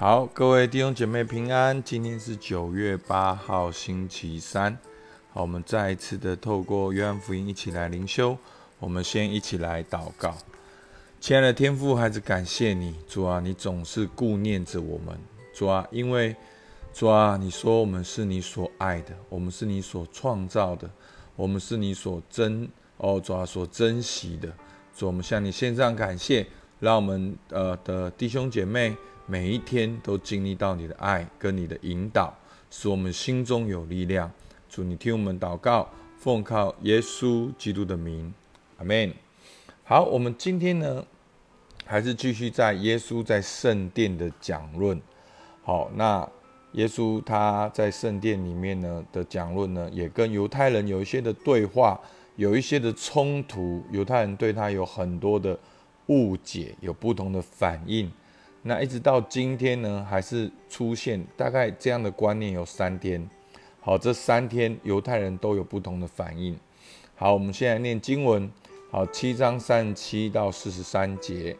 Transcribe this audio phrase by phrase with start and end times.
[0.00, 1.82] 好，各位弟兄姐妹平安。
[1.82, 4.78] 今天是九月八号，星期三。
[5.30, 8.34] 好，我们再一次的透过约翰福音一起来灵修。
[8.78, 10.34] 我们先一起来祷告。
[11.20, 15.14] 亲爱的天父，孩子，感谢你，主啊，你总是顾念着我们，
[15.52, 16.34] 主啊，因为
[16.94, 20.88] 主啊，你说我们是你所爱的，我们是你所创造的，
[21.36, 24.50] 我们是你所珍哦，主啊，所珍惜的。
[24.96, 26.46] 主，我们向你献上感谢，
[26.78, 28.96] 让我们呃的弟兄姐妹。
[29.30, 32.36] 每一天都经历到你的爱跟你的引导，
[32.68, 34.28] 使我们心中有力量。
[34.68, 38.34] 主，你听我们祷告，奉靠耶稣基督的名，
[38.78, 39.14] 阿门。
[39.84, 41.06] 好，我们今天呢，
[41.86, 45.00] 还是继续在耶稣在圣殿的讲论。
[45.62, 46.28] 好，那
[46.72, 52.00] 耶稣他在圣殿里面呢的讲论呢，也跟犹太人有一些的对话，
[52.34, 53.80] 有一些的冲突。
[53.92, 55.56] 犹太人对他有很多的
[56.06, 58.10] 误解，有不同的反应。
[58.62, 63.26] 那一直到今天呢，还是出现大概这样的观念有三天。
[63.80, 66.54] 好，这三天犹太人都有不同的反应。
[67.14, 68.50] 好，我们现在念经文。
[68.90, 71.56] 好，七章三十七到四十三节。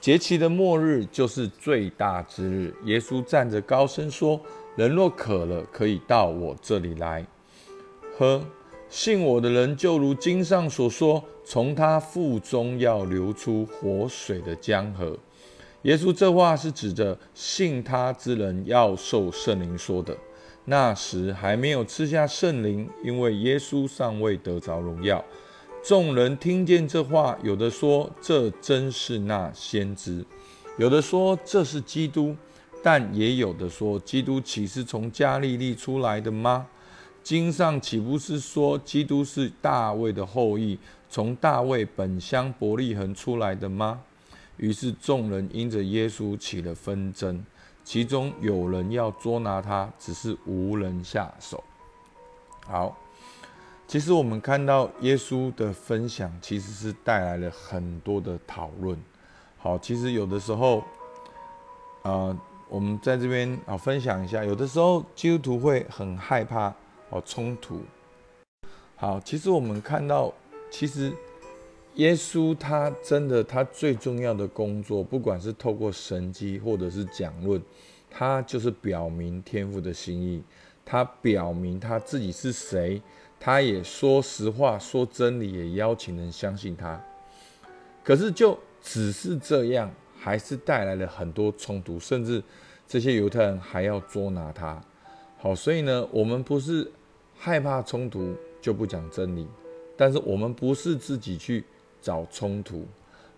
[0.00, 2.74] 节期的末日就是最大之日。
[2.84, 4.38] 耶稣站着高声说
[4.76, 7.24] ：“人若渴了，可以到我这里来
[8.16, 8.44] 喝。
[8.90, 15.18] 信我的人，就如经上所说，从他腹中要流出活水的江河。”
[15.82, 20.16] 耶稣这话是指着信他之人要受圣灵说的。
[20.64, 25.24] 那时还没有吃下圣灵，因为耶稣尚未得着荣耀。
[25.82, 30.24] 众人听见这话，有的说这真是那先知，
[30.76, 32.36] 有的说这是基督，
[32.82, 36.66] 但也有的说基督岂是从加利利出来的吗？
[37.22, 44.00] 经上岂不是说基督是大卫的后裔，从大卫本乡伯利恒出来的吗？
[44.58, 47.44] 于是众人因着耶稣起了纷争，
[47.84, 51.62] 其中有人要捉拿他，只是无人下手。
[52.66, 52.96] 好，
[53.86, 58.98] 其实我们看到耶稣的分享，其实是带来了很多的讨论。
[59.56, 60.82] 好，其实有的时候，
[62.02, 62.36] 啊，
[62.68, 66.74] 我们在这边啊分享一下，有的时候基督徒会很害怕
[67.10, 67.80] 哦冲突。
[68.96, 70.34] 好，其实我们看到，
[70.70, 71.12] 其实。
[71.98, 77.60] 耶稣他真的，他最重要的工作，不管是透过神迹或者是讲论，
[78.08, 80.40] 他就是表明天父的心意，
[80.84, 83.02] 他表明他自己是谁，
[83.40, 87.04] 他也说实话，说真理，也邀请人相信他。
[88.04, 92.40] 可是就只是这样，还是带来了很多冲突，甚至
[92.86, 94.80] 这些犹太人还要捉拿他。
[95.38, 96.88] 好，所以呢，我们不是
[97.36, 99.48] 害怕冲突就不讲真理，
[99.96, 101.64] 但是我们不是自己去。
[102.00, 102.86] 找冲突，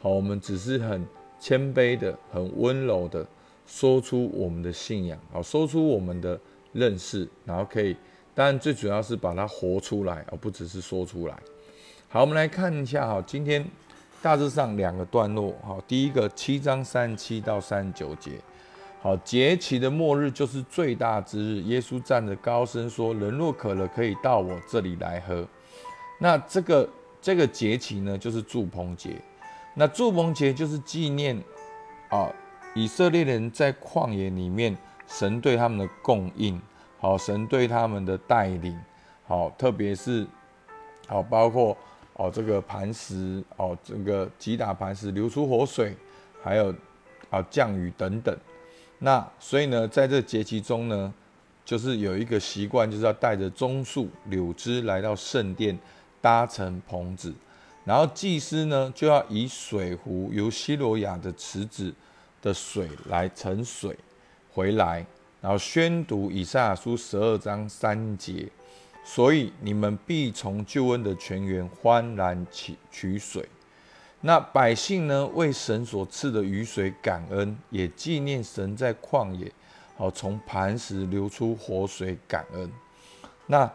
[0.00, 1.06] 好，我们只是很
[1.38, 3.26] 谦卑的、很温柔的
[3.66, 6.38] 说出我们的信仰，好，说出我们的
[6.72, 7.96] 认识，然后可以，
[8.34, 11.38] 当然最主要是把它活出来，而不只是说出来。
[12.08, 13.64] 好，我们来看一下，哈，今天
[14.20, 18.32] 大致上两个段落，好，第一个七章三十七到三十九节，
[19.00, 25.46] 好，节期的末日就是最大之日，耶稣站着高声说：“人若渴了，可以到我这里来喝。”
[26.18, 26.88] 那这个。
[27.20, 29.10] 这个节期呢，就是祝棚节。
[29.74, 31.40] 那祝棚节就是纪念
[32.08, 32.28] 啊，
[32.74, 36.60] 以色列人在旷野里面，神对他们的供应，
[36.98, 38.76] 好，神对他们的带领，
[39.26, 40.26] 好，特别是
[41.06, 41.76] 好，包括
[42.14, 45.96] 哦这个磐石，哦这个击打磐石流出活水，
[46.42, 46.74] 还有
[47.30, 48.36] 啊降雨等等。
[48.98, 51.14] 那所以呢，在这节期中呢，
[51.64, 55.78] 就是有一个习惯，就是要带着棕树、柳枝来到圣殿。
[56.20, 57.32] 搭成棚子，
[57.84, 61.94] 然后祭司呢就要以水壶由希罗亚的池子
[62.42, 63.96] 的水来盛水
[64.52, 65.06] 回来，
[65.40, 68.48] 然后宣读以赛亚书十二章三节，
[69.04, 73.48] 所以你们必从救恩的泉源欢然取取水。
[74.20, 79.50] 那百姓呢为神所赐的雨水感恩，也纪念神在旷野
[79.96, 82.70] 好从磐石流出活水感恩。
[83.46, 83.70] 那。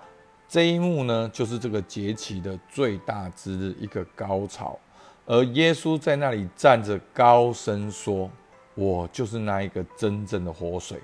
[0.54, 4.78] 这一幕呢，就是这个节期的最大之日，一个高潮。
[5.26, 8.30] 而耶稣在那里站着，高声说
[8.78, 11.00] ：“我就是那一个真正的活水。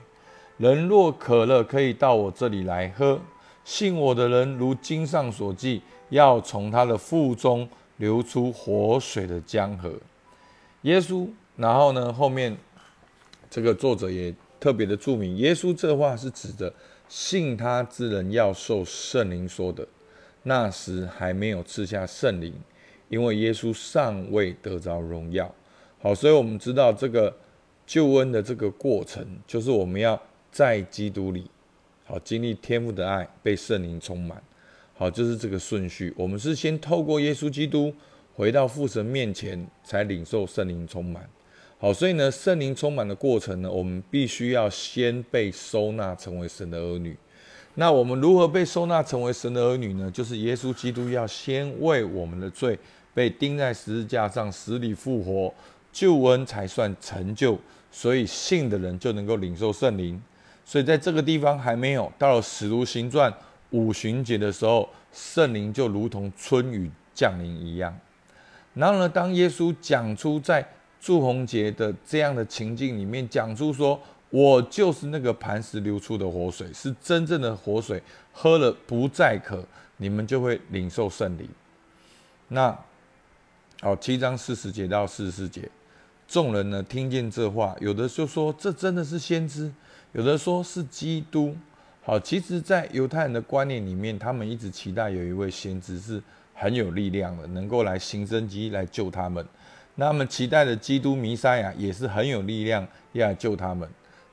[0.57, 3.19] 人若渴了，可以到我这里来喝。
[3.65, 7.67] 信我的人，如经上所记，要从他的腹中
[7.97, 9.91] 流出活水的江河。”
[10.83, 12.55] 耶稣，然后呢，后面
[13.49, 16.71] 这个作者也特别的注明，耶稣这话是指的。
[17.09, 19.85] 信他之人要受圣灵说的，
[20.43, 22.53] 那时还没有赐下圣灵，
[23.09, 25.53] 因为耶稣尚未得着荣耀。
[25.99, 27.35] 好，所以我们知道这个
[27.85, 30.21] 救恩的这个过程，就是我们要
[30.51, 31.49] 在基督里，
[32.05, 34.41] 好经历天父的爱，被圣灵充满，
[34.93, 36.13] 好就是这个顺序。
[36.15, 37.91] 我们是先透过耶稣基督
[38.35, 41.27] 回到父神面前，才领受圣灵充满。
[41.81, 47.17] 好，所以呢，圣灵充满的过程呢，我们必须要先被收纳成为神的儿女。
[47.75, 50.11] 那我们如何被收纳成为神的儿女呢？
[50.11, 52.77] 就是耶稣基督要先为我们的罪
[53.13, 55.53] 被钉在十字架上，死里复活，
[55.93, 57.57] 救恩才算成就。
[57.89, 60.21] 所以信的人就能够领受圣灵，
[60.65, 63.33] 所以在这个地方还没有到了使徒行传
[63.69, 67.97] 五旬节的时候，圣灵就如同春雨降临一样。
[68.73, 70.67] 然后呢，当耶稣讲出在
[70.99, 73.99] 祝红节的这样的情境里面，讲出说
[74.29, 78.01] ：“我就是那个磐石流出的活水，是真正的活水，
[78.33, 79.65] 喝了不再渴，
[79.97, 81.47] 你们就会领受圣灵。”
[82.49, 82.77] 那
[83.81, 85.69] 好，七章四十节到四十四节。
[86.27, 89.71] 众人呢听见这话，有的就说这真的是先知，
[90.11, 91.55] 有的说是基督。
[92.01, 96.21] 好，其实，在犹太人的观念里面，他们一直期待有一位先知是
[96.53, 99.45] 很有力量的，能够来行生机来救他们。
[99.99, 103.87] 那他们期待的基督弥赛亚也是很有力量要来救他们。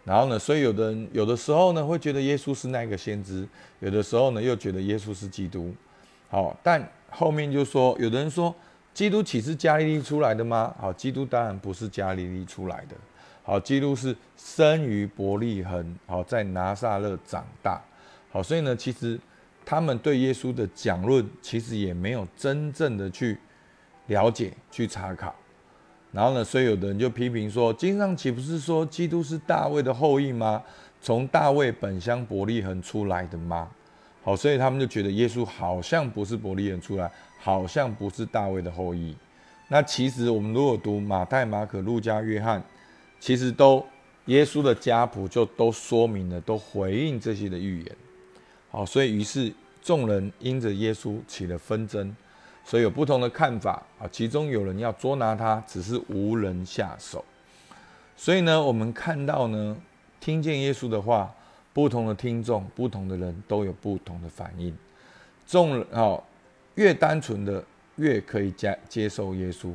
[0.04, 3.46] 然后呢，所以有的人有的时候呢会觉得耶稣是那个先知，
[3.80, 5.74] 有的时候呢又觉得耶稣是基督。
[6.30, 8.54] 好，但后面就说，有的人说。
[8.94, 10.74] 基督岂是加利利出来的吗？
[10.80, 12.96] 好，基督当然不是加利利出来的。
[13.42, 17.78] 好，基督是生于伯利恒，好，在拿撒勒长大。
[18.32, 19.20] 好，所以呢，其实
[19.66, 23.36] 他们对耶稣的讲论，其实也没有真正的去
[24.06, 25.34] 了解、去查考。
[26.16, 30.62] 然后呢，所以有的人就批评说，经上岂不是说基督是大卫的后裔吗？
[31.02, 33.68] 从大卫本乡伯利恒出来的吗？
[34.24, 37.08] 好，所以他们就觉得耶稣好像不是伯利恒出来。
[37.38, 39.14] 好像不是大卫的后裔。
[39.68, 42.60] 那其实我们如果读马太、马可、路加、约翰，
[43.20, 43.84] 其实都
[44.24, 47.96] 耶稣的家谱就都说明了，都回应这些的预言。
[48.68, 52.16] 好，所以于是众人因着耶稣起了纷争，
[52.66, 54.04] 所以有不同的看法啊。
[54.12, 57.24] 其中有人要捉拿他，只是无人下手。
[58.14, 59.74] 所以呢，我们看到呢，
[60.20, 61.32] 听见耶稣的话，
[61.72, 64.76] 不同的听众、不同的人都有不同的反应。
[65.46, 66.22] 众人哦。
[66.76, 67.64] 越单纯的
[67.94, 69.72] 越可以接接受耶稣，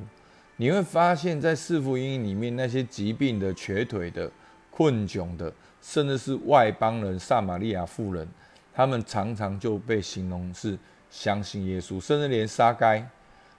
[0.57, 4.29] 你会发现在四福音里面那些疾病的、瘸腿的、
[4.69, 5.51] 困窘的，
[5.81, 8.27] 甚至是外邦人、撒玛利亚妇人，
[8.71, 10.77] 他们常常就被形容是
[11.11, 13.07] 相信耶稣，甚至连杀该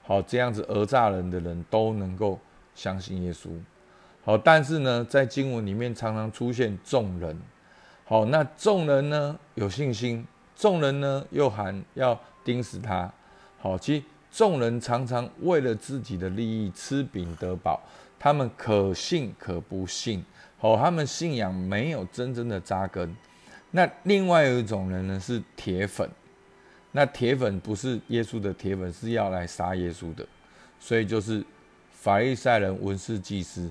[0.03, 2.41] 好这样子讹诈人的人都能够
[2.75, 3.51] 相信耶稣。
[4.25, 7.39] 好，但是呢，在经文里面常常出现众人，
[8.05, 10.27] 好，那众人呢有信心，
[10.57, 13.13] 众人呢又喊要钉死他。
[13.61, 17.81] 好，其实众人常常为了自己的利益吃饼得饱，
[18.19, 20.25] 他们可信可不信。
[20.59, 23.15] 好，他们信仰没有真正的扎根。
[23.73, 26.09] 那另外有一种人呢，是铁粉。
[26.93, 30.25] 那铁粉不是耶稣的铁粉，是要来杀耶稣的。
[30.79, 31.43] 所以就是
[31.91, 33.71] 法利赛人、文士、祭司。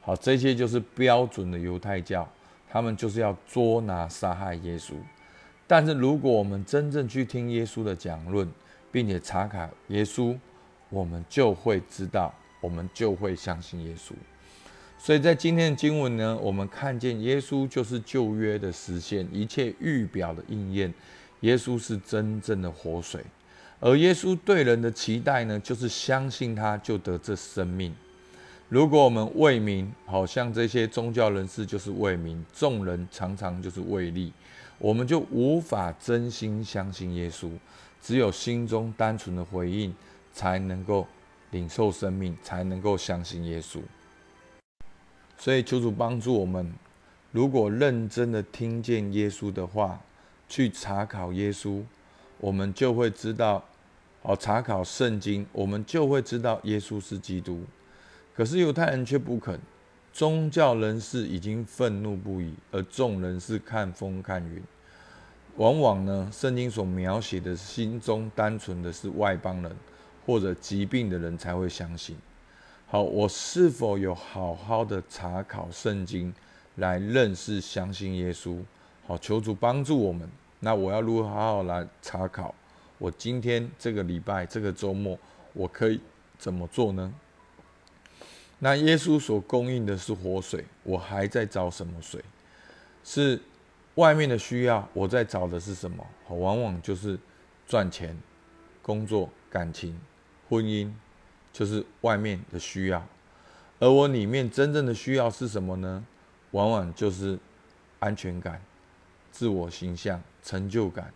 [0.00, 2.30] 好，这些就是标准的犹太教，
[2.68, 4.92] 他们就是要捉拿、杀害耶稣。
[5.66, 8.46] 但是如果我们真正去听耶稣的讲论，
[8.92, 10.38] 并且查考耶稣，
[10.90, 14.12] 我们就会知道，我们就会相信耶稣。
[14.98, 20.92] 所以在今天的经文呢，我们看见耶稣就是旧约的实现，一切预表的应验。
[21.44, 23.22] 耶稣是真正的活水，
[23.78, 27.94] 而耶稣对人的期待呢，就是相信他就得这生命。
[28.70, 34.32] 如果我们为民，好像这些宗教人士就是为民，众人常常就是为利，
[34.78, 37.50] 我们就无法真心相信耶稣。
[38.00, 39.94] 只有心中单纯的回应，
[40.32, 41.06] 才能够
[41.50, 43.80] 领受生命，才能够相信耶稣。
[45.36, 46.72] 所以求主帮助我们，
[47.32, 50.00] 如果认真的听见耶稣的话，
[50.48, 51.82] 去查考耶稣，
[52.38, 53.64] 我们就会知道，
[54.22, 57.62] 哦，查考圣经，我们就会知道耶稣是基督。
[58.34, 59.58] 可是犹太人却不肯，
[60.12, 64.62] 宗教人士已经愤怒不已，而众人是看风看云。
[65.56, 69.76] 往往呢，圣经所描写的心中单纯的是外邦人
[70.26, 72.16] 或者疾病的人才会相信。
[72.86, 76.34] 好，我是否有好好的查考圣经
[76.76, 78.58] 来认识、相信耶稣？
[79.06, 80.28] 好，求主帮助我们。
[80.60, 82.54] 那我要如何好好来查考？
[82.98, 85.18] 我今天这个礼拜、这个周末，
[85.52, 86.00] 我可以
[86.38, 87.12] 怎么做呢？
[88.60, 92.22] 那耶稣所供应的是活水，我还在找什么水？
[93.02, 93.40] 是？
[93.96, 96.04] 外面的需要，我在找的是什么？
[96.28, 97.16] 往往就是
[97.64, 98.16] 赚钱、
[98.82, 99.96] 工作、感情、
[100.48, 100.90] 婚姻，
[101.52, 103.06] 就是外面的需要。
[103.78, 106.04] 而我里面真正的需要是什么呢？
[106.50, 107.38] 往往就是
[108.00, 108.60] 安全感、
[109.34, 111.12] 自我形象、成就感，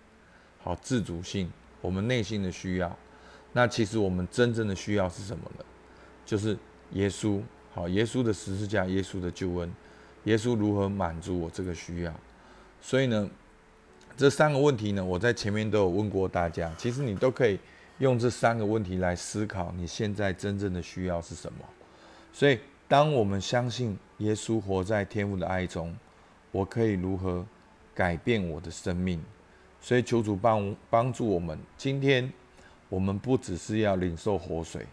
[0.61, 1.49] 好自主性，
[1.81, 2.99] 我们内心的需要。
[3.53, 5.65] 那其实我们真正的需要是什么呢？
[6.27, 6.59] 就是
[6.95, 7.41] 耶稣，
[7.73, 9.73] 好，耶稣的十字架，耶稣的救恩，
[10.25, 12.13] 耶稣如何满足我这个需要？
[12.83, 13.31] 所以呢，
[14.17, 17.57] 这三个问题呢，我在前面都有问过大家，其实你都可以
[17.99, 21.61] 用这三个问题来思考你现在真正的需要是什么。
[22.33, 22.59] 所以，
[22.89, 25.97] 当我们相信耶稣活在天父的爱中，
[26.51, 27.47] 我可以如何
[27.99, 29.21] 改变我的生命？
[29.81, 31.59] 所以，求主帮帮助我们。
[31.77, 32.33] 今天，
[32.89, 34.87] 我们不只是要领受活水，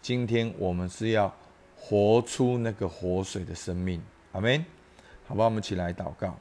[0.00, 1.30] 今天我们是要
[1.76, 4.00] 活出那个活水的生命。
[4.32, 4.64] 阿门。
[5.26, 6.34] 好吧，我们起来祷告。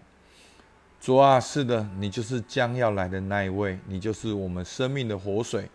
[1.01, 5.69] 主啊，是的，你就是将要来的那一位，你就是我们生命的活水。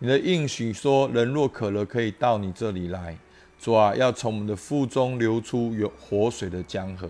[0.00, 3.16] 你的应许说，人若渴了，可以到你这里来。
[3.60, 7.08] 主啊，要从我们的腹中流出有活水的江河。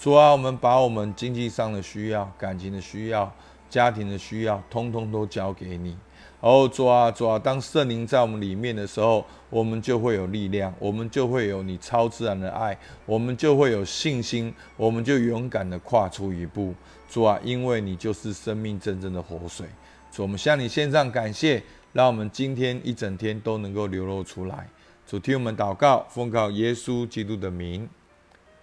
[0.00, 3.30] 主啊，我们把我们经济上的需要、感情的需要、
[3.68, 5.94] 家庭的需要，通通都交给你。
[6.40, 16.72] 哦，主啊，主啊，当圣灵在我们里面的时候，我们就会有力量，我们就会有你超自然的爱，我们就会有信心，我们就勇敢的跨出一步。
[17.06, 19.66] 主啊，因为你就是生命真正的活水。
[20.10, 24.66] 主，我们向你献上感谢，让我们今天一整天都能够流露出来。
[25.06, 27.86] 主替我们祷告，奉告耶稣基督的名，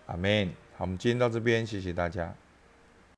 [0.07, 0.51] 阿门。
[0.77, 2.31] 好，我们今天到这边，谢谢大家。